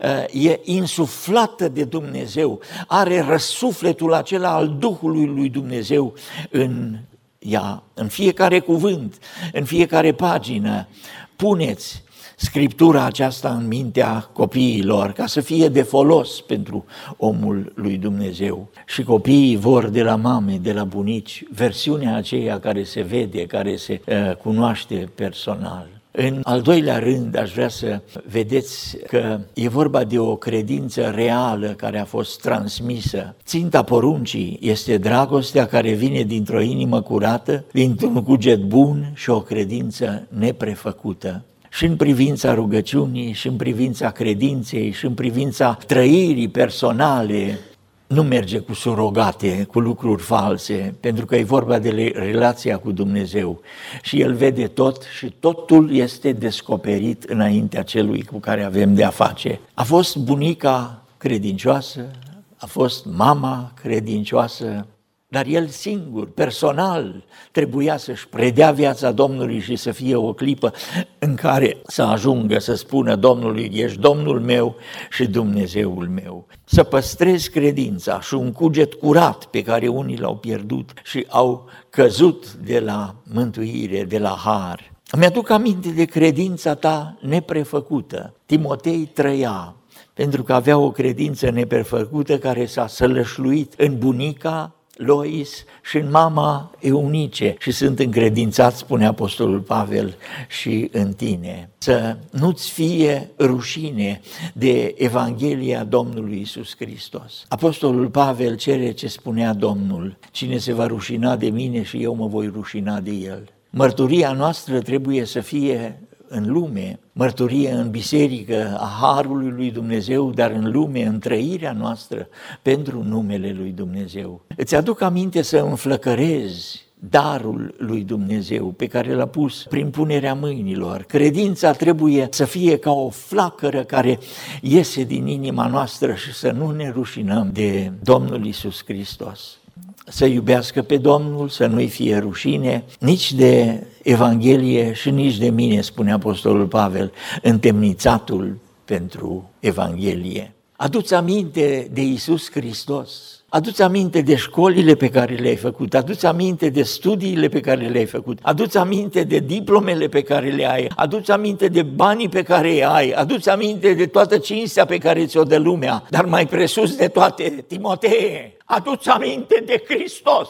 uh, 0.00 0.44
e 0.44 0.60
insuflată 0.64 1.68
de 1.68 1.84
Dumnezeu, 1.84 2.60
are 2.86 3.20
răsufletul 3.28 4.12
acela 4.14 4.54
al 4.54 4.68
Duhului 4.78 5.26
lui 5.26 5.48
Dumnezeu 5.48 6.14
în 6.50 6.98
ea 7.38 7.82
în 7.94 8.08
fiecare 8.08 8.60
cuvânt, 8.60 9.18
în 9.52 9.64
fiecare 9.64 10.12
pagină. 10.12 10.88
Puneți 11.36 12.02
scriptura 12.40 13.04
aceasta 13.04 13.48
în 13.60 13.66
mintea 13.66 14.28
copiilor 14.32 15.12
ca 15.12 15.26
să 15.26 15.40
fie 15.40 15.68
de 15.68 15.82
folos 15.82 16.40
pentru 16.40 16.84
omul 17.16 17.72
lui 17.74 17.96
Dumnezeu. 17.96 18.68
Și 18.86 19.02
copiii 19.02 19.56
vor 19.56 19.88
de 19.88 20.02
la 20.02 20.16
mame, 20.16 20.58
de 20.62 20.72
la 20.72 20.84
bunici, 20.84 21.44
versiunea 21.54 22.16
aceea 22.16 22.60
care 22.60 22.82
se 22.84 23.02
vede, 23.02 23.46
care 23.46 23.76
se 23.76 24.00
uh, 24.06 24.36
cunoaște 24.36 25.08
personal. 25.14 25.88
În 26.12 26.40
al 26.42 26.60
doilea 26.60 26.98
rând, 26.98 27.38
aș 27.38 27.52
vrea 27.52 27.68
să 27.68 28.00
vedeți 28.30 28.96
că 29.06 29.40
e 29.54 29.68
vorba 29.68 30.04
de 30.04 30.18
o 30.18 30.36
credință 30.36 31.12
reală 31.14 31.66
care 31.66 31.98
a 31.98 32.04
fost 32.04 32.40
transmisă. 32.40 33.34
Ținta 33.44 33.82
poruncii 33.82 34.58
este 34.60 34.96
dragostea 34.96 35.66
care 35.66 35.92
vine 35.92 36.22
dintr-o 36.22 36.60
inimă 36.60 37.02
curată, 37.02 37.64
dintr-un 37.72 38.22
cuget 38.22 38.60
bun 38.60 39.12
și 39.14 39.30
o 39.30 39.40
credință 39.40 40.26
neprefăcută 40.28 41.44
și 41.72 41.84
în 41.84 41.96
privința 41.96 42.54
rugăciunii, 42.54 43.32
și 43.32 43.46
în 43.46 43.56
privința 43.56 44.10
credinței, 44.10 44.90
și 44.90 45.04
în 45.04 45.14
privința 45.14 45.78
trăirii 45.86 46.48
personale, 46.48 47.58
nu 48.06 48.22
merge 48.22 48.58
cu 48.58 48.74
surogate, 48.74 49.66
cu 49.70 49.80
lucruri 49.80 50.22
false, 50.22 50.94
pentru 51.00 51.26
că 51.26 51.36
e 51.36 51.42
vorba 51.42 51.78
de 51.78 52.12
relația 52.14 52.78
cu 52.78 52.92
Dumnezeu 52.92 53.60
și 54.02 54.20
El 54.20 54.34
vede 54.34 54.66
tot 54.66 55.02
și 55.16 55.34
totul 55.40 55.94
este 55.94 56.32
descoperit 56.32 57.22
înaintea 57.22 57.82
celui 57.82 58.22
cu 58.22 58.38
care 58.38 58.64
avem 58.64 58.94
de 58.94 59.04
a 59.04 59.10
face. 59.10 59.60
A 59.74 59.82
fost 59.82 60.16
bunica 60.16 61.02
credincioasă, 61.16 62.10
a 62.56 62.66
fost 62.66 63.06
mama 63.06 63.72
credincioasă, 63.82 64.86
dar 65.32 65.46
el 65.46 65.68
singur, 65.68 66.30
personal, 66.30 67.24
trebuia 67.52 67.96
să-și 67.96 68.28
predea 68.28 68.70
viața 68.70 69.10
Domnului 69.10 69.58
și 69.60 69.76
să 69.76 69.90
fie 69.90 70.16
o 70.16 70.32
clipă 70.32 70.72
în 71.18 71.34
care 71.34 71.76
să 71.86 72.02
ajungă 72.02 72.58
să 72.58 72.74
spună 72.74 73.16
Domnului, 73.16 73.70
ești 73.74 73.98
Domnul 73.98 74.40
meu 74.40 74.76
și 75.10 75.26
Dumnezeul 75.26 76.08
meu. 76.08 76.46
Să 76.64 76.82
păstrezi 76.82 77.50
credința 77.50 78.20
și 78.20 78.34
un 78.34 78.52
cuget 78.52 78.94
curat 78.94 79.44
pe 79.44 79.62
care 79.62 79.88
unii 79.88 80.18
l-au 80.18 80.36
pierdut 80.36 80.92
și 81.04 81.26
au 81.28 81.68
căzut 81.90 82.52
de 82.52 82.80
la 82.80 83.14
mântuire, 83.32 84.04
de 84.04 84.18
la 84.18 84.36
har. 84.44 84.92
Îmi 85.10 85.26
aduc 85.26 85.50
aminte 85.50 85.88
de 85.88 86.04
credința 86.04 86.74
ta 86.74 87.18
neprefăcută. 87.20 88.34
Timotei 88.46 89.10
trăia 89.14 89.74
pentru 90.14 90.42
că 90.42 90.52
avea 90.52 90.78
o 90.78 90.90
credință 90.90 91.50
neprefăcută 91.50 92.38
care 92.38 92.66
s-a 92.66 92.86
sălășluit 92.86 93.74
în 93.76 93.98
bunica 93.98 94.74
Lois 95.00 95.64
și 95.82 95.96
în 95.96 96.10
mama 96.10 96.70
Eunice 96.78 97.54
și 97.58 97.70
sunt 97.70 97.98
încredințați, 97.98 98.78
spune 98.78 99.06
Apostolul 99.06 99.60
Pavel, 99.60 100.14
și 100.48 100.88
în 100.92 101.12
tine. 101.12 101.70
Să 101.78 102.16
nu-ți 102.30 102.70
fie 102.70 103.30
rușine 103.38 104.20
de 104.52 104.94
Evanghelia 104.98 105.84
Domnului 105.84 106.40
Isus 106.40 106.76
Hristos. 106.76 107.44
Apostolul 107.48 108.08
Pavel 108.08 108.56
cere 108.56 108.92
ce 108.92 109.08
spunea 109.08 109.52
Domnul, 109.52 110.16
cine 110.30 110.58
se 110.58 110.72
va 110.72 110.86
rușina 110.86 111.36
de 111.36 111.48
mine 111.48 111.82
și 111.82 112.02
eu 112.02 112.14
mă 112.14 112.26
voi 112.26 112.50
rușina 112.54 113.00
de 113.00 113.10
el. 113.10 113.48
Mărturia 113.70 114.32
noastră 114.32 114.80
trebuie 114.80 115.24
să 115.24 115.40
fie 115.40 116.00
în 116.32 116.52
lume, 116.52 116.98
mărturie 117.12 117.70
în 117.70 117.90
biserică 117.90 118.76
a 118.80 118.98
Harului 119.00 119.50
lui 119.50 119.70
Dumnezeu, 119.70 120.30
dar 120.30 120.50
în 120.50 120.70
lume, 120.70 121.04
în 121.04 121.18
trăirea 121.18 121.72
noastră 121.72 122.28
pentru 122.62 123.02
numele 123.02 123.54
lui 123.58 123.70
Dumnezeu. 123.70 124.40
Îți 124.56 124.74
aduc 124.74 125.00
aminte 125.00 125.42
să 125.42 125.58
înflăcărezi 125.58 126.88
darul 127.08 127.74
lui 127.78 128.04
Dumnezeu 128.04 128.66
pe 128.66 128.86
care 128.86 129.14
l-a 129.14 129.26
pus 129.26 129.62
prin 129.68 129.90
punerea 129.90 130.34
mâinilor. 130.34 131.02
Credința 131.02 131.72
trebuie 131.72 132.28
să 132.30 132.44
fie 132.44 132.76
ca 132.76 132.90
o 132.90 133.08
flacără 133.08 133.84
care 133.84 134.18
iese 134.60 135.04
din 135.04 135.26
inima 135.26 135.66
noastră 135.66 136.14
și 136.14 136.32
să 136.32 136.50
nu 136.50 136.70
ne 136.70 136.90
rușinăm 136.90 137.50
de 137.52 137.92
Domnul 138.02 138.46
Isus 138.46 138.84
Hristos 138.84 139.59
să 140.06 140.24
iubească 140.24 140.82
pe 140.82 140.96
Domnul, 140.96 141.48
să 141.48 141.66
nu-i 141.66 141.88
fie 141.88 142.18
rușine, 142.18 142.84
nici 142.98 143.32
de 143.32 143.82
Evanghelie 144.02 144.92
și 144.92 145.10
nici 145.10 145.38
de 145.38 145.50
mine, 145.50 145.80
spune 145.80 146.12
Apostolul 146.12 146.66
Pavel, 146.66 147.12
întemnițatul 147.42 148.58
pentru 148.84 149.50
Evanghelie. 149.60 150.54
Aduți 150.76 151.14
aminte 151.14 151.88
de 151.92 152.02
Isus 152.02 152.50
Hristos, 152.50 153.39
Aduți 153.52 153.82
aminte 153.82 154.20
de 154.20 154.36
școlile 154.36 154.94
pe 154.94 155.08
care 155.08 155.34
le-ai 155.34 155.56
făcut, 155.56 155.94
aduți 155.94 156.26
aminte 156.26 156.68
de 156.68 156.82
studiile 156.82 157.48
pe 157.48 157.60
care 157.60 157.88
le-ai 157.88 158.06
făcut, 158.06 158.38
aduți 158.42 158.78
aminte 158.78 159.22
de 159.22 159.38
diplomele 159.38 160.08
pe 160.08 160.22
care 160.22 160.50
le 160.50 160.70
ai, 160.70 160.90
aduți 160.96 161.30
aminte 161.30 161.68
de 161.68 161.82
banii 161.82 162.28
pe 162.28 162.42
care 162.42 162.70
îi 162.70 162.84
ai, 162.84 163.10
aduți 163.10 163.50
aminte 163.50 163.94
de 163.94 164.06
toată 164.06 164.38
cinstea 164.38 164.84
pe 164.84 164.98
care 164.98 165.26
ți-o 165.26 165.42
dă 165.42 165.56
lumea, 165.56 166.02
dar 166.10 166.24
mai 166.24 166.46
presus 166.46 166.96
de 166.96 167.08
toate, 167.08 167.64
Timotee, 167.68 168.56
aduți 168.64 169.08
aminte 169.08 169.62
de 169.66 169.84
Hristos, 169.88 170.48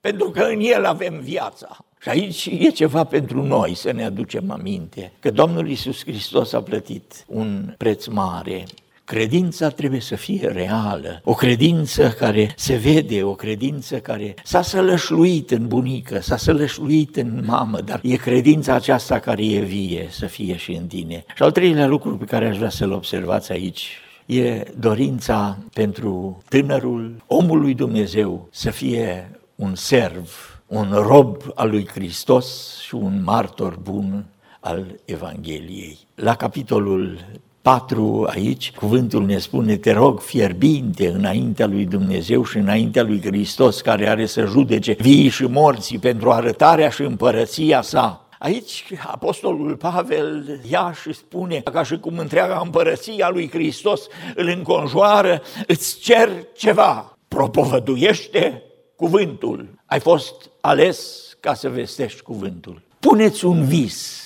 pentru 0.00 0.30
că 0.30 0.42
în 0.42 0.60
El 0.60 0.84
avem 0.84 1.20
viața. 1.22 1.76
Și 2.00 2.08
aici 2.08 2.46
e 2.46 2.70
ceva 2.70 3.04
pentru 3.04 3.42
noi 3.42 3.74
să 3.74 3.92
ne 3.92 4.04
aducem 4.04 4.50
aminte 4.50 5.12
că 5.20 5.30
Domnul 5.30 5.70
Isus 5.70 6.04
Hristos 6.04 6.52
a 6.52 6.62
plătit 6.62 7.24
un 7.26 7.74
preț 7.76 8.06
mare 8.06 8.64
Credința 9.06 9.68
trebuie 9.68 10.00
să 10.00 10.16
fie 10.16 10.48
reală, 10.48 11.20
o 11.24 11.34
credință 11.34 12.08
care 12.08 12.52
se 12.56 12.76
vede, 12.76 13.22
o 13.22 13.34
credință 13.34 13.98
care 13.98 14.34
s-a 14.44 14.62
sălășluit 14.62 15.50
în 15.50 15.66
bunică, 15.66 16.20
s-a 16.20 16.36
sălășluit 16.36 17.16
în 17.16 17.42
mamă, 17.46 17.80
dar 17.80 18.00
e 18.02 18.16
credința 18.16 18.74
aceasta 18.74 19.18
care 19.18 19.44
e 19.44 19.60
vie 19.60 20.06
să 20.10 20.26
fie 20.26 20.56
și 20.56 20.72
în 20.72 20.86
tine. 20.86 21.24
Și 21.34 21.42
al 21.42 21.50
treilea 21.50 21.86
lucru 21.86 22.16
pe 22.16 22.24
care 22.24 22.46
aș 22.46 22.56
vrea 22.56 22.68
să-l 22.68 22.92
observați 22.92 23.52
aici 23.52 23.98
e 24.26 24.62
dorința 24.78 25.58
pentru 25.72 26.42
tânărul 26.48 27.22
omului 27.26 27.74
Dumnezeu 27.74 28.48
să 28.50 28.70
fie 28.70 29.30
un 29.54 29.74
serv, 29.74 30.60
un 30.66 30.88
rob 30.90 31.36
al 31.54 31.70
lui 31.70 31.88
Hristos 31.88 32.78
și 32.80 32.94
un 32.94 33.22
martor 33.24 33.78
bun 33.82 34.24
al 34.60 35.00
Evangheliei. 35.04 35.98
La 36.14 36.34
capitolul 36.34 37.24
4 37.66 38.26
aici, 38.30 38.72
cuvântul 38.72 39.24
ne 39.24 39.38
spune, 39.38 39.76
te 39.76 39.92
rog 39.92 40.20
fierbinte 40.20 41.08
înaintea 41.08 41.66
lui 41.66 41.84
Dumnezeu 41.84 42.44
și 42.44 42.56
înaintea 42.56 43.02
lui 43.02 43.20
Hristos, 43.24 43.80
care 43.80 44.08
are 44.08 44.26
să 44.26 44.44
judece 44.44 44.96
vii 44.98 45.28
și 45.28 45.42
morții 45.42 45.98
pentru 45.98 46.30
arătarea 46.30 46.88
și 46.88 47.02
împărăția 47.02 47.82
sa. 47.82 48.26
Aici 48.38 48.84
apostolul 49.06 49.76
Pavel 49.76 50.60
ia 50.70 50.94
și 51.02 51.12
spune, 51.12 51.60
ca 51.60 51.82
și 51.82 51.98
cum 51.98 52.18
întreaga 52.18 52.60
împărăția 52.64 53.28
lui 53.28 53.50
Hristos 53.50 54.00
îl 54.34 54.46
înconjoară, 54.46 55.42
îți 55.66 55.98
cer 55.98 56.30
ceva, 56.56 57.16
propovăduiește 57.28 58.62
cuvântul. 58.96 59.68
Ai 59.86 60.00
fost 60.00 60.50
ales 60.60 61.28
ca 61.40 61.54
să 61.54 61.68
vestești 61.68 62.22
cuvântul. 62.22 62.82
Puneți 63.00 63.44
un 63.44 63.64
vis, 63.64 64.22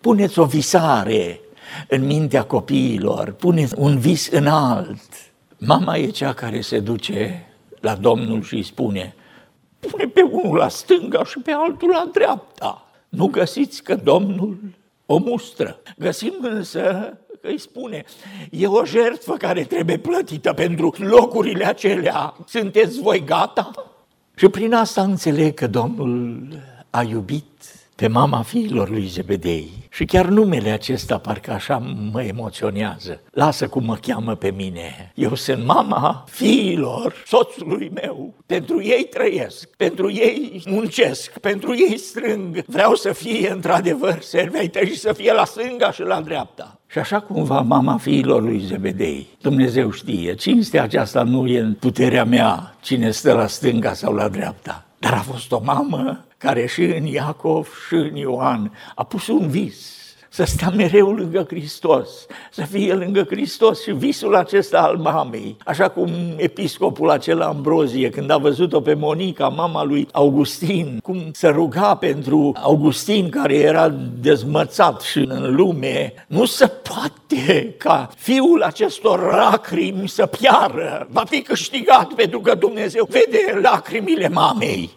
puneți 0.00 0.38
o 0.38 0.44
visare, 0.44 1.40
în 1.88 2.06
mintea 2.06 2.42
copiilor, 2.42 3.32
pune 3.32 3.68
un 3.76 3.98
vis 3.98 4.28
înalt. 4.28 5.12
Mama 5.58 5.96
e 5.96 6.06
cea 6.06 6.32
care 6.32 6.60
se 6.60 6.80
duce 6.80 7.46
la 7.80 7.94
Domnul 7.94 8.42
și 8.42 8.54
îi 8.54 8.62
spune, 8.62 9.14
pune 9.78 10.04
pe 10.04 10.22
unul 10.22 10.56
la 10.56 10.68
stânga 10.68 11.24
și 11.24 11.38
pe 11.38 11.50
altul 11.50 11.88
la 11.88 12.10
dreapta. 12.12 12.86
Nu 13.08 13.26
găsiți 13.26 13.82
că 13.82 13.94
Domnul 13.94 14.58
o 15.06 15.18
mustră. 15.18 15.80
Găsim 15.98 16.34
însă 16.40 17.12
că 17.42 17.48
îi 17.48 17.58
spune, 17.58 18.04
e 18.50 18.66
o 18.66 18.84
jertfă 18.84 19.32
care 19.32 19.64
trebuie 19.64 19.98
plătită 19.98 20.52
pentru 20.52 20.94
locurile 20.98 21.66
acelea. 21.66 22.34
Sunteți 22.46 23.00
voi 23.00 23.24
gata? 23.24 23.70
Și 24.34 24.48
prin 24.48 24.72
asta 24.72 25.02
înțeleg 25.02 25.54
că 25.54 25.66
Domnul 25.66 26.48
a 26.90 27.02
iubit 27.02 27.75
pe 27.96 28.06
mama 28.06 28.42
fiilor 28.42 28.90
lui 28.90 29.06
Zebedei. 29.06 29.70
Și 29.90 30.04
chiar 30.04 30.26
numele 30.26 30.70
acesta 30.70 31.18
parcă 31.18 31.50
așa 31.50 31.82
mă 32.12 32.22
emoționează. 32.22 33.20
Lasă 33.30 33.68
cum 33.68 33.84
mă 33.84 33.94
cheamă 33.94 34.34
pe 34.34 34.52
mine. 34.56 35.12
Eu 35.14 35.34
sunt 35.34 35.64
mama 35.64 36.24
fiilor 36.30 37.22
soțului 37.26 37.90
meu. 37.94 38.34
Pentru 38.46 38.82
ei 38.82 39.08
trăiesc, 39.10 39.68
pentru 39.76 40.10
ei 40.10 40.62
muncesc, 40.66 41.38
pentru 41.38 41.74
ei 41.74 41.98
strâng. 41.98 42.64
Vreau 42.66 42.94
să 42.94 43.12
fie 43.12 43.50
într-adevăr 43.50 44.20
servei 44.20 44.68
tăi 44.68 44.86
și 44.86 44.98
să 44.98 45.12
fie 45.12 45.32
la 45.32 45.44
stânga 45.44 45.90
și 45.90 46.02
la 46.02 46.20
dreapta. 46.20 46.80
Și 46.86 46.98
așa 46.98 47.20
cumva 47.20 47.60
mama 47.60 47.96
fiilor 47.96 48.42
lui 48.42 48.58
Zebedei, 48.58 49.26
Dumnezeu 49.40 49.90
știe, 49.90 50.34
cinstea 50.34 50.82
aceasta 50.82 51.22
nu 51.22 51.46
e 51.46 51.60
în 51.60 51.74
puterea 51.74 52.24
mea, 52.24 52.76
cine 52.80 53.10
stă 53.10 53.32
la 53.32 53.46
stânga 53.46 53.92
sau 53.92 54.14
la 54.14 54.28
dreapta. 54.28 54.86
Dar 54.98 55.12
a 55.12 55.20
fost 55.20 55.52
o 55.52 55.60
mamă 55.64 56.25
care 56.38 56.66
și 56.66 56.82
în 56.82 57.04
Iacov 57.04 57.68
și 57.86 57.94
în 57.94 58.16
Ioan 58.16 58.72
a 58.94 59.04
pus 59.04 59.26
un 59.26 59.48
vis 59.48 59.96
să 60.36 60.44
stea 60.44 60.70
mereu 60.70 61.10
lângă 61.10 61.44
Hristos, 61.48 62.26
să 62.50 62.62
fie 62.62 62.94
lângă 62.94 63.22
Hristos 63.22 63.82
și 63.82 63.92
visul 63.92 64.34
acesta 64.34 64.80
al 64.80 64.96
mamei, 64.96 65.56
așa 65.64 65.88
cum 65.88 66.10
episcopul 66.36 67.10
acela 67.10 67.46
Ambrozie, 67.46 68.10
când 68.10 68.30
a 68.30 68.36
văzut-o 68.36 68.80
pe 68.80 68.94
Monica, 68.94 69.48
mama 69.48 69.84
lui 69.84 70.08
Augustin, 70.12 70.98
cum 71.02 71.30
se 71.32 71.48
ruga 71.48 71.94
pentru 71.94 72.52
Augustin 72.62 73.28
care 73.28 73.54
era 73.54 73.88
dezmățat 74.20 75.00
și 75.00 75.18
în 75.18 75.54
lume, 75.54 76.12
nu 76.26 76.44
se 76.44 76.66
poate 76.66 77.74
ca 77.78 78.10
fiul 78.16 78.62
acestor 78.62 79.32
lacrimi 79.32 80.08
să 80.08 80.26
piară, 80.26 81.08
va 81.10 81.24
fi 81.24 81.42
câștigat 81.42 82.12
pentru 82.12 82.40
că 82.40 82.54
Dumnezeu 82.54 83.08
vede 83.10 83.60
lacrimile 83.62 84.28
mamei. 84.28 84.90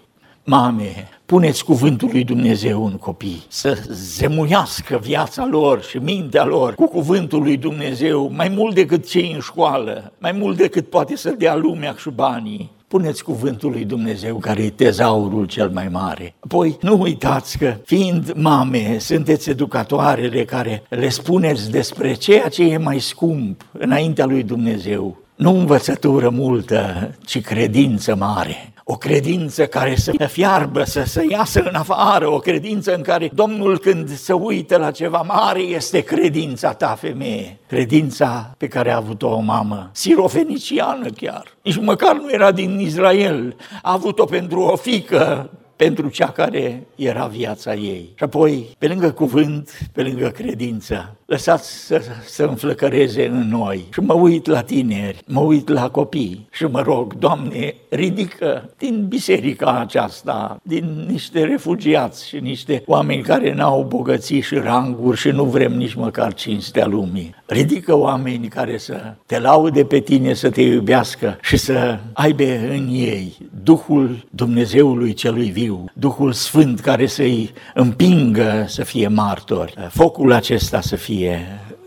Mame, 0.50 1.08
puneți 1.26 1.64
cuvântul 1.64 2.10
lui 2.12 2.24
Dumnezeu 2.24 2.86
în 2.86 2.98
copii, 2.98 3.44
să 3.48 3.78
zemuiască 3.90 5.00
viața 5.02 5.48
lor 5.52 5.84
și 5.84 5.98
mintea 5.98 6.46
lor 6.46 6.74
cu 6.76 6.88
cuvântul 6.88 7.42
lui 7.42 7.58
Dumnezeu, 7.58 8.32
mai 8.36 8.50
mult 8.56 8.76
decât 8.76 9.10
cei 9.10 9.32
în 9.34 9.40
școală, 9.40 10.12
mai 10.18 10.32
mult 10.32 10.58
decât 10.58 10.90
poate 10.90 11.16
să 11.16 11.30
dea 11.38 11.56
lumea 11.56 11.96
și 11.98 12.10
banii. 12.10 12.72
Puneți 12.88 13.24
cuvântul 13.24 13.72
lui 13.72 13.86
Dumnezeu 13.86 14.38
care 14.38 14.64
e 14.64 14.70
tezaurul 14.70 15.46
cel 15.46 15.70
mai 15.70 15.88
mare. 15.88 16.36
Apoi 16.40 16.78
nu 16.82 17.02
uitați 17.02 17.58
că 17.58 17.78
fiind 17.86 18.34
mame, 18.36 18.98
sunteți 19.00 19.50
educatoarele 19.50 20.46
care 20.46 20.84
le 20.90 21.10
spuneți 21.10 21.72
despre 21.72 22.14
ceea 22.14 22.48
ce 22.48 22.64
e 22.64 22.78
mai 22.78 23.00
scump 23.00 23.66
înaintea 23.72 24.26
lui 24.26 24.44
Dumnezeu. 24.44 25.18
Nu 25.36 25.58
învățătură 25.58 26.30
multă, 26.30 27.12
ci 27.26 27.42
credință 27.42 28.16
mare 28.16 28.69
o 28.92 28.98
credință 28.98 29.66
care 29.66 29.96
să 29.96 30.28
fiarbă, 30.28 30.84
să, 30.84 31.04
să 31.04 31.24
iasă 31.30 31.62
în 31.62 31.76
afară, 31.76 32.28
o 32.28 32.40
credință 32.40 32.96
în 32.96 33.02
care 33.02 33.30
Domnul 33.34 33.80
când 33.80 34.10
se 34.10 34.34
uită 34.34 34.78
la 34.78 34.92
ceva 34.92 35.22
mare 35.22 35.60
este 35.60 36.00
credința 36.02 36.74
ta, 36.74 36.96
femeie. 37.00 37.58
Credința 37.68 38.54
pe 38.58 38.68
care 38.68 38.92
a 38.92 38.96
avut-o 38.96 39.28
o 39.28 39.40
mamă, 39.40 39.90
sirofeniciană 39.94 41.10
chiar. 41.10 41.44
Nici 41.64 41.78
măcar 41.78 42.16
nu 42.16 42.32
era 42.32 42.52
din 42.52 42.80
Israel, 42.80 43.56
a 43.82 43.92
avut-o 43.92 44.26
pentru 44.26 44.60
o 44.60 44.76
fică 44.76 45.50
pentru 45.76 46.10
cea 46.10 46.32
care 46.32 46.88
era 46.96 47.26
viața 47.26 47.74
ei. 47.74 48.14
Și 48.16 48.24
apoi, 48.24 48.76
pe 48.78 48.88
lângă 48.88 49.12
cuvânt, 49.12 49.78
pe 49.94 50.02
lângă 50.02 50.28
credință, 50.28 51.16
lăsați 51.30 51.86
să, 51.86 52.02
să 52.26 52.44
înflăcăreze 52.44 53.28
în 53.28 53.50
noi. 53.50 53.86
Și 53.94 54.00
mă 54.00 54.14
uit 54.14 54.46
la 54.46 54.62
tineri, 54.62 55.24
mă 55.26 55.40
uit 55.40 55.70
la 55.70 55.90
copii 55.90 56.48
și 56.52 56.64
mă 56.64 56.82
rog, 56.82 57.18
Doamne, 57.18 57.76
ridică 57.90 58.70
din 58.78 59.06
biserica 59.08 59.80
aceasta, 59.80 60.60
din 60.64 61.06
niște 61.08 61.44
refugiați 61.44 62.28
și 62.28 62.40
niște 62.40 62.84
oameni 62.86 63.22
care 63.22 63.54
n-au 63.54 63.86
bogății 63.90 64.42
și 64.42 64.56
ranguri 64.56 65.18
și 65.18 65.30
nu 65.30 65.44
vrem 65.44 65.74
nici 65.74 65.94
măcar 65.94 66.34
cinstea 66.34 66.86
lumii. 66.86 67.36
Ridică 67.46 67.98
oameni 67.98 68.48
care 68.48 68.78
să 68.78 69.14
te 69.26 69.40
laude 69.40 69.84
pe 69.84 70.00
tine, 70.00 70.34
să 70.34 70.50
te 70.50 70.62
iubească 70.62 71.38
și 71.42 71.58
să 71.58 72.00
aibă 72.14 72.44
în 72.44 72.88
ei 72.92 73.38
Duhul 73.64 74.26
Dumnezeului 74.30 75.14
celui 75.14 75.50
viu, 75.50 75.86
Duhul 75.94 76.32
Sfânt 76.32 76.80
care 76.80 77.06
să-i 77.06 77.54
împingă 77.74 78.66
să 78.68 78.84
fie 78.84 79.08
martori, 79.08 79.74
focul 79.90 80.32
acesta 80.32 80.82
să 80.82 80.96
fie 80.96 81.19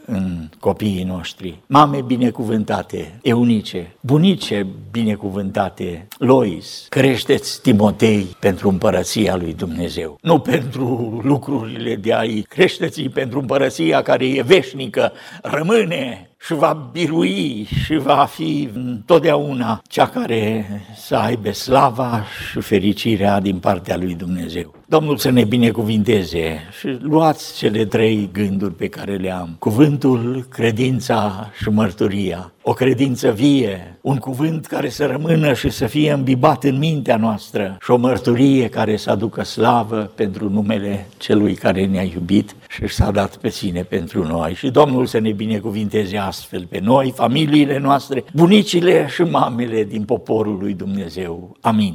în 0.07 0.49
copiii 0.61 1.05
noștri. 1.05 1.59
Mame 1.67 2.03
binecuvântate, 2.03 3.19
Eunice, 3.23 3.95
bunice 4.01 4.67
binecuvântate, 4.91 6.07
Lois, 6.19 6.87
creșteți 6.89 7.61
Timotei 7.63 8.37
pentru 8.41 8.69
împărăția 8.69 9.37
lui 9.37 9.55
Dumnezeu. 9.55 10.19
Nu 10.21 10.39
pentru 10.39 11.21
lucrurile 11.25 11.97
de 11.97 12.15
aici, 12.15 12.47
creșteți 12.47 13.03
pentru 13.03 13.39
împărăția 13.39 14.03
care 14.03 14.29
e 14.29 14.43
veșnică, 14.43 15.13
rămâne 15.43 16.31
și 16.45 16.55
va 16.55 16.89
birui 16.93 17.69
și 17.85 17.97
va 17.97 18.25
fi 18.25 18.69
întotdeauna 18.75 19.83
cea 19.89 20.07
care 20.07 20.67
să 20.97 21.17
aibă 21.17 21.53
slava 21.53 22.25
și 22.51 22.61
fericirea 22.61 23.41
din 23.41 23.59
partea 23.59 23.97
lui 23.97 24.15
Dumnezeu. 24.15 24.75
Domnul 24.87 25.17
să 25.17 25.31
ne 25.31 25.45
binecuvinteze 25.45 26.59
și 26.79 26.99
luați 27.01 27.57
cele 27.57 27.85
trei 27.85 28.29
gânduri 28.33 28.75
pe 28.75 28.89
care 28.89 29.17
le 29.17 29.31
am. 29.31 29.57
Cuvântul, 29.59 30.47
credința 30.51 31.51
și 31.63 31.69
mărturia. 31.69 32.53
O 32.65 32.73
credință 32.73 33.31
vie, 33.31 33.99
un 34.01 34.17
cuvânt 34.17 34.67
care 34.67 34.89
să 34.89 35.07
rămână 35.07 35.53
și 35.53 35.71
să 35.71 35.87
fie 35.87 36.13
îmbibat 36.13 36.65
în 36.65 36.79
mintea 36.79 37.17
noastră 37.17 37.77
și 37.81 37.91
o 37.91 37.97
mărturie 37.97 38.69
care 38.69 38.97
să 38.97 39.11
aducă 39.11 39.43
slavă 39.43 40.11
pentru 40.15 40.51
numele 40.51 41.07
celui 41.17 41.55
care 41.55 41.87
ne-a 41.87 42.03
iubit 42.03 42.55
și 42.69 42.87
s-a 42.87 43.11
dat 43.11 43.37
pe 43.37 43.49
sine 43.49 43.83
pentru 43.83 44.27
noi. 44.27 44.55
Și 44.55 44.71
Domnul 44.71 45.07
să 45.07 45.19
ne 45.19 45.33
binecuvinteze 45.33 46.17
astfel 46.17 46.67
pe 46.69 46.81
noi, 46.83 47.13
familiile 47.17 47.79
noastre, 47.79 48.25
bunicile 48.33 49.07
și 49.09 49.23
mamele 49.23 49.85
din 49.85 50.05
poporul 50.05 50.59
lui 50.61 50.75
Dumnezeu. 50.75 51.57
Amin. 51.61 51.95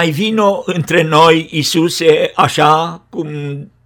Mai 0.00 0.10
vino 0.10 0.62
între 0.66 1.02
noi, 1.02 1.48
Isuse, 1.50 2.30
așa 2.34 3.02
cum 3.10 3.28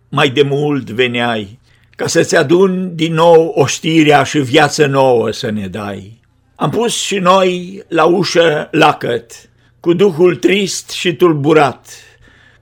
mai 0.09 0.31
de 0.31 0.43
mult 0.43 0.91
veneai, 0.91 1.59
ca 1.97 2.07
să-ți 2.07 2.37
adun 2.37 2.91
din 2.95 3.15
nou 3.15 3.53
oștirea 3.55 4.23
și 4.23 4.39
viață 4.39 4.87
nouă 4.87 5.31
să 5.31 5.51
ne 5.51 5.67
dai. 5.67 6.21
Am 6.55 6.71
pus 6.71 6.97
și 6.97 7.19
noi 7.19 7.83
la 7.89 8.05
ușă 8.05 8.69
lacăt, 8.71 9.33
cu 9.81 9.93
duhul 9.93 10.37
trist 10.37 10.91
și 10.91 11.15
tulburat, 11.15 11.89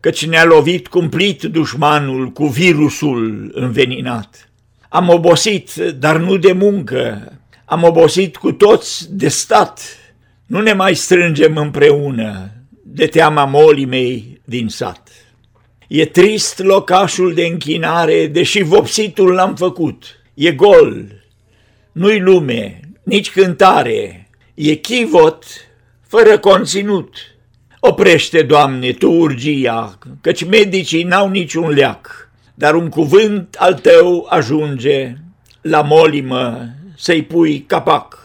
căci 0.01 0.27
ne-a 0.27 0.45
lovit 0.45 0.89
cumplit 0.89 1.43
dușmanul 1.43 2.29
cu 2.29 2.47
virusul 2.47 3.51
înveninat. 3.55 4.49
Am 4.89 5.09
obosit, 5.09 5.75
dar 5.75 6.17
nu 6.17 6.37
de 6.37 6.53
muncă, 6.53 7.33
am 7.65 7.83
obosit 7.83 8.37
cu 8.37 8.53
toți 8.53 9.17
de 9.17 9.29
stat, 9.29 9.81
nu 10.47 10.61
ne 10.61 10.73
mai 10.73 10.95
strângem 10.95 11.57
împreună 11.57 12.51
de 12.95 13.07
teama 13.07 13.45
molii 13.45 13.85
mei 13.85 14.41
din 14.45 14.69
sat. 14.69 15.09
E 15.89 16.07
trist 16.07 16.59
locașul 16.59 17.35
de 17.35 17.45
închinare, 17.45 18.27
deși 18.27 18.63
vopsitul 18.63 19.33
l-am 19.33 19.55
făcut. 19.55 20.05
E 20.35 20.53
gol, 20.53 21.07
nu-i 21.93 22.19
lume, 22.19 22.81
nici 23.03 23.31
cântare, 23.31 24.31
e 24.55 24.75
chivot 24.75 25.45
fără 26.07 26.39
conținut. 26.39 27.17
Oprește, 27.81 28.43
Doamne, 28.43 28.93
Tu 28.93 29.11
urgia, 29.11 29.99
căci 30.21 30.45
medicii 30.45 31.03
n-au 31.03 31.29
niciun 31.29 31.69
leac, 31.69 32.31
dar 32.55 32.75
un 32.75 32.89
cuvânt 32.89 33.57
al 33.59 33.75
Tău 33.75 34.27
ajunge 34.31 35.17
la 35.61 35.83
molimă 35.83 36.69
să-i 36.97 37.23
pui 37.23 37.61
capac. 37.61 38.22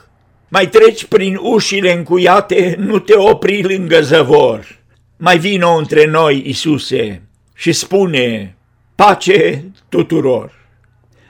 Mai 0.49 0.69
treci 0.69 1.05
prin 1.05 1.37
ușile 1.41 1.93
încuiate, 1.93 2.75
nu 2.79 2.99
te 2.99 3.15
opri 3.15 3.63
lângă 3.63 4.01
zăvor. 4.01 4.79
Mai 5.17 5.37
vino 5.37 5.69
între 5.69 6.05
noi, 6.05 6.43
Isuse, 6.45 7.21
și 7.55 7.71
spune 7.71 8.55
pace 8.95 9.71
tuturor. 9.89 10.55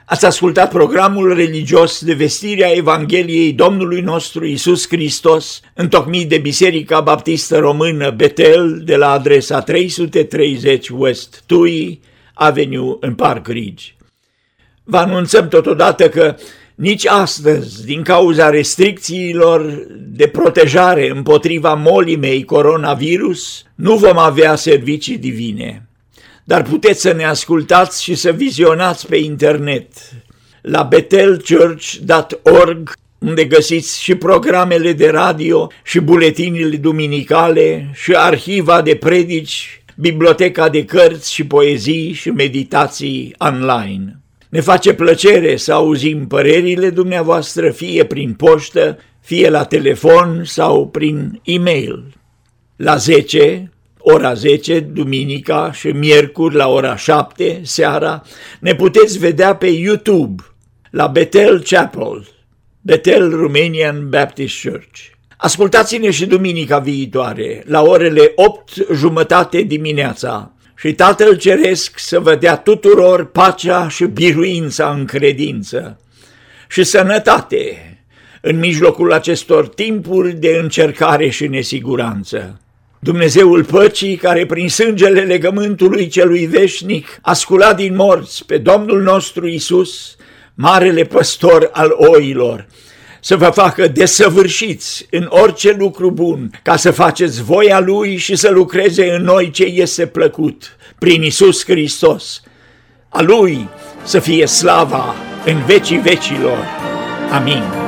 Ați 0.04 0.24
ascultat 0.24 0.70
programul 0.70 1.34
religios 1.34 2.04
de 2.04 2.12
vestirea 2.12 2.74
Evangheliei 2.74 3.52
Domnului 3.52 4.00
nostru 4.00 4.46
Isus 4.46 4.88
Hristos, 4.88 5.60
întocmit 5.74 6.28
de 6.28 6.38
Biserica 6.38 7.00
Baptistă 7.00 7.58
Română 7.58 8.10
Betel 8.10 8.82
de 8.84 8.96
la 8.96 9.10
adresa 9.10 9.60
330 9.60 10.88
West 10.88 11.42
Tui, 11.46 12.00
Avenue 12.34 12.96
în 13.00 13.14
Park 13.14 13.46
Ridge. 13.46 13.84
Vă 14.84 14.96
anunțăm 14.96 15.48
totodată 15.48 16.08
că 16.08 16.36
nici 16.78 17.06
astăzi, 17.06 17.84
din 17.84 18.02
cauza 18.02 18.50
restricțiilor 18.50 19.86
de 19.96 20.26
protejare 20.26 21.10
împotriva 21.10 21.74
molimei 21.74 22.44
coronavirus, 22.44 23.62
nu 23.74 23.96
vom 23.96 24.18
avea 24.18 24.54
servicii 24.54 25.18
divine. 25.18 25.88
Dar 26.44 26.62
puteți 26.62 27.00
să 27.00 27.12
ne 27.12 27.24
ascultați 27.24 28.02
și 28.02 28.14
să 28.14 28.32
vizionați 28.32 29.06
pe 29.06 29.16
internet 29.16 29.88
la 30.62 30.82
betelchurch.org 30.82 32.92
unde 33.18 33.44
găsiți 33.44 34.02
și 34.02 34.14
programele 34.14 34.92
de 34.92 35.08
radio 35.08 35.70
și 35.84 36.00
buletinile 36.00 36.76
duminicale 36.76 37.90
și 37.94 38.12
arhiva 38.12 38.82
de 38.82 38.94
predici, 38.94 39.82
biblioteca 39.96 40.68
de 40.68 40.84
cărți 40.84 41.32
și 41.32 41.46
poezii 41.46 42.12
și 42.12 42.30
meditații 42.30 43.34
online. 43.38 44.17
Ne 44.48 44.60
face 44.60 44.94
plăcere 44.94 45.56
să 45.56 45.72
auzim 45.72 46.26
părerile 46.26 46.90
dumneavoastră 46.90 47.70
fie 47.70 48.04
prin 48.04 48.34
poștă, 48.34 48.98
fie 49.20 49.50
la 49.50 49.64
telefon 49.64 50.44
sau 50.44 50.88
prin 50.88 51.40
e-mail. 51.42 52.04
La 52.76 52.96
10, 52.96 53.72
ora 53.98 54.34
10, 54.34 54.80
duminica 54.80 55.72
și 55.72 55.86
miercuri 55.88 56.54
la 56.54 56.68
ora 56.68 56.96
7 56.96 57.60
seara, 57.62 58.22
ne 58.60 58.74
puteți 58.74 59.18
vedea 59.18 59.56
pe 59.56 59.66
YouTube 59.66 60.42
la 60.90 61.06
Bethel 61.06 61.62
Chapel, 61.62 62.28
Bethel 62.80 63.30
Romanian 63.30 64.08
Baptist 64.08 64.62
Church. 64.62 65.00
Ascultați-ne 65.36 66.10
și 66.10 66.26
duminica 66.26 66.78
viitoare, 66.78 67.62
la 67.66 67.82
orele 67.82 68.32
8 68.34 68.72
jumătate 68.92 69.60
dimineața, 69.62 70.52
și 70.80 70.92
Tatăl 70.92 71.36
Ceresc 71.36 71.98
să 71.98 72.20
vă 72.20 72.34
dea 72.34 72.56
tuturor 72.56 73.30
pacea 73.30 73.88
și 73.88 74.04
biruința 74.04 74.90
în 74.90 75.04
credință 75.04 76.00
și 76.68 76.84
sănătate 76.84 77.92
în 78.40 78.58
mijlocul 78.58 79.12
acestor 79.12 79.68
timpuri 79.68 80.32
de 80.32 80.58
încercare 80.62 81.28
și 81.28 81.46
nesiguranță. 81.46 82.60
Dumnezeul 82.98 83.64
păcii, 83.64 84.16
care 84.16 84.46
prin 84.46 84.68
sângele 84.68 85.20
legământului 85.20 86.08
celui 86.08 86.46
veșnic 86.46 87.18
a 87.22 87.32
sculat 87.32 87.76
din 87.76 87.94
morți 87.94 88.46
pe 88.46 88.58
Domnul 88.58 89.02
nostru 89.02 89.46
Isus, 89.46 90.16
marele 90.54 91.04
păstor 91.04 91.68
al 91.72 91.90
oilor, 91.96 92.66
să 93.20 93.36
vă 93.36 93.50
facă 93.50 93.88
desăvârșiți 93.88 95.06
în 95.10 95.26
orice 95.30 95.76
lucru 95.78 96.10
bun, 96.10 96.50
ca 96.62 96.76
să 96.76 96.90
faceți 96.90 97.42
voia 97.42 97.80
Lui 97.80 98.16
și 98.16 98.36
să 98.36 98.50
lucreze 98.50 99.10
în 99.10 99.22
noi 99.22 99.50
ce 99.50 99.64
este 99.64 100.06
plăcut, 100.06 100.76
prin 100.98 101.22
Isus 101.22 101.64
Hristos. 101.64 102.42
A 103.08 103.20
Lui 103.20 103.68
să 104.02 104.18
fie 104.18 104.46
slava 104.46 105.14
în 105.44 105.64
vecii 105.66 105.98
vecilor. 105.98 106.58
Amin. 107.32 107.87